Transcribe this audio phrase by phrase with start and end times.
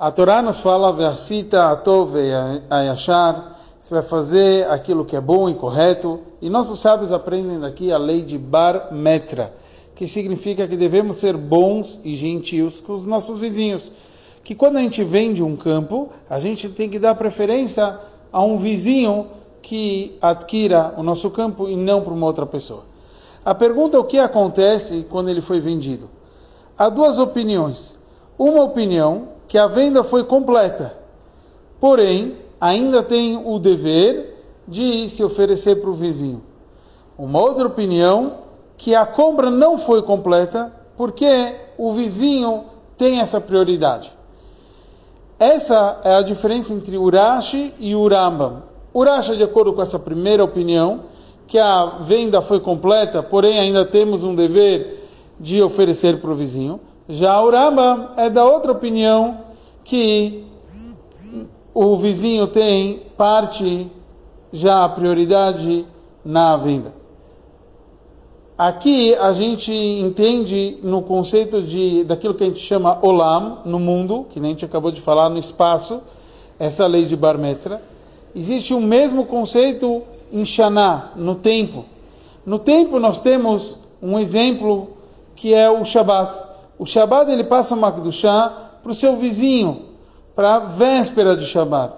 [0.00, 2.14] A Torá nos fala, Ve'asita atov
[2.70, 6.20] ayashar, você vai fazer aquilo que é bom e correto.
[6.40, 9.52] E nossos sábios aprendem daqui a lei de Bar Metra,
[9.94, 13.92] que significa que devemos ser bons e gentios com os nossos vizinhos.
[14.42, 18.00] Que quando a gente vende um campo, a gente tem que dar preferência
[18.32, 19.26] a um vizinho
[19.60, 22.84] que adquira o nosso campo e não para uma outra pessoa.
[23.44, 26.08] A pergunta é o que acontece quando ele foi vendido.
[26.78, 27.98] Há duas opiniões.
[28.38, 30.96] Uma opinião que a venda foi completa,
[31.80, 36.40] porém ainda tem o dever de se oferecer para o vizinho.
[37.18, 38.34] Uma outra opinião
[38.76, 42.66] que a compra não foi completa porque o vizinho
[42.96, 44.12] tem essa prioridade.
[45.36, 48.62] Essa é a diferença entre Urashi e Urambam.
[48.94, 51.06] Urashi, de acordo com essa primeira opinião,
[51.48, 55.08] que a venda foi completa, porém ainda temos um dever
[55.40, 56.78] de oferecer para o vizinho.
[57.10, 59.49] Já o Rambam é da outra opinião
[59.90, 60.44] que
[61.74, 63.90] o vizinho tem parte
[64.52, 65.84] já a prioridade
[66.24, 66.94] na venda.
[68.56, 74.26] Aqui a gente entende no conceito de daquilo que a gente chama olam no mundo,
[74.30, 76.00] que nem a gente acabou de falar no espaço,
[76.56, 77.82] essa lei de Barmetra.
[78.32, 81.84] Existe o mesmo conceito em Shana, no tempo.
[82.46, 84.90] No tempo nós temos um exemplo
[85.34, 86.44] que é o Shabat.
[86.78, 89.86] O Shabat ele passa uma Kedushá para o seu vizinho,
[90.34, 91.94] para a véspera de Shabat.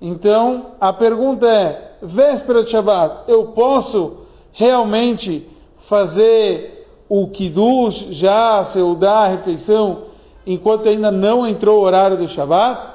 [0.00, 4.18] Então, a pergunta é, véspera de Shabat, eu posso
[4.52, 5.48] realmente
[5.78, 10.04] fazer o Kiddush, já a Seudá, a refeição,
[10.46, 12.92] enquanto ainda não entrou o horário do Shabat?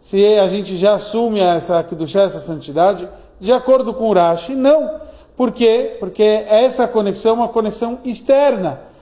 [0.00, 3.08] Se a gente já assume essa Kiddush, essa santidade,
[3.40, 5.00] de acordo com o Rashi, não.
[5.36, 5.96] Por quê?
[5.98, 8.93] Porque essa conexão é uma conexão externa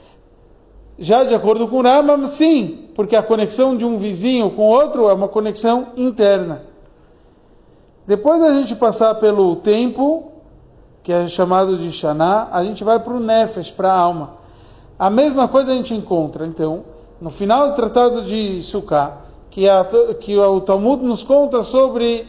[0.98, 5.12] já de acordo com Rambam, sim, porque a conexão de um vizinho com outro é
[5.12, 6.62] uma conexão interna.
[8.06, 10.32] Depois da gente passar pelo tempo,
[11.02, 14.34] que é chamado de Shana, a gente vai para o Nefesh, para a alma.
[14.98, 16.84] A mesma coisa a gente encontra, então,
[17.20, 19.18] no final do Tratado de Sukkah,
[19.50, 19.86] que, a,
[20.20, 22.26] que o Talmud nos conta sobre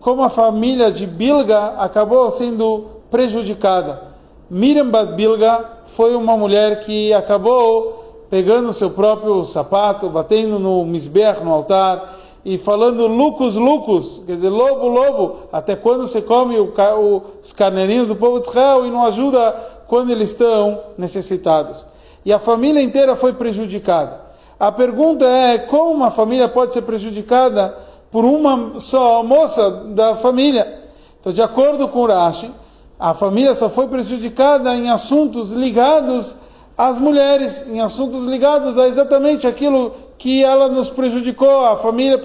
[0.00, 4.02] como a família de Bilga acabou sendo prejudicada.
[4.48, 7.99] Miriam Bad Bilga foi uma mulher que acabou
[8.30, 14.48] pegando seu próprio sapato, batendo no misber, no altar, e falando lucos, lucos, quer dizer,
[14.48, 18.90] lobo, lobo, até quando você come o, o, os carneirinhos do povo de Israel e
[18.90, 19.52] não ajuda
[19.86, 21.86] quando eles estão necessitados.
[22.24, 24.20] E a família inteira foi prejudicada.
[24.58, 27.76] A pergunta é, como uma família pode ser prejudicada
[28.10, 30.82] por uma só moça da família?
[31.18, 32.50] Então, de acordo com o Rashi,
[32.98, 36.36] a família só foi prejudicada em assuntos ligados
[36.80, 42.18] as mulheres em assuntos ligados a exatamente aquilo que ela nos prejudicou, a família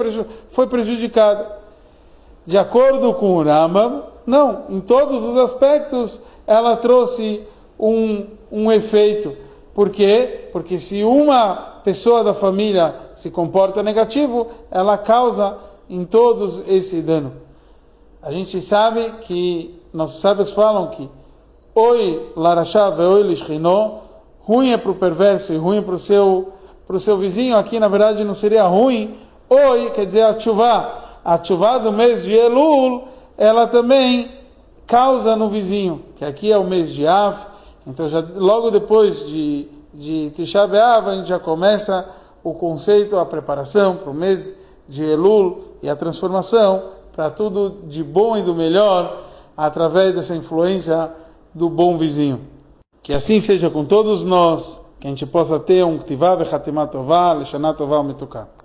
[0.47, 1.57] foi prejudicada.
[2.45, 7.43] De acordo com o Rambam, não, em todos os aspectos ela trouxe
[7.77, 9.35] um, um efeito.
[9.73, 10.47] Por quê?
[10.53, 15.57] Porque se uma pessoa da família se comporta negativo, ela causa
[15.89, 17.33] em todos esse dano.
[18.21, 21.09] A gente sabe que nossos sábios falam que
[21.75, 24.05] Oi larashav oi lishchinó
[24.45, 26.53] ruim é para o perverso e ruim para o seu,
[26.85, 29.17] para o seu vizinho, aqui na verdade não seria ruim.
[29.49, 33.05] Oi, quer dizer, a chuva, a chuva do mês de Elul,
[33.37, 34.31] ela também
[34.85, 37.47] causa no vizinho, que aqui é o mês de Av,
[37.87, 42.07] então já logo depois de, de Tisha B'Av, a gente já começa
[42.43, 44.53] o conceito, a preparação para o mês
[44.87, 46.83] de Elul e a transformação
[47.15, 49.23] para tudo de bom e do melhor
[49.57, 51.11] através dessa influência
[51.53, 52.54] do bom vizinho.
[53.05, 57.33] Que assim seja com todos nós, que a gente possa ter um Ktivá Vechatimat Tová,
[57.33, 58.47] Leshanat Tová Metuká.